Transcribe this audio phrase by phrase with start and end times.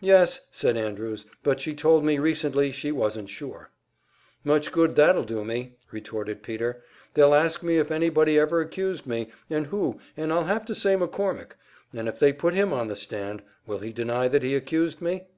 [0.00, 3.70] "Yes," said Andrews, "but she told me recently she wasn't sure."
[4.42, 6.82] "Much good that'll do me!" retorted Peter.
[7.14, 10.96] "They'll ask me if anybody ever accused me, and who, and I'll have to say
[10.96, 11.52] McCormick,
[11.94, 15.28] and if they put him on the stand, will he deny that he accused me?"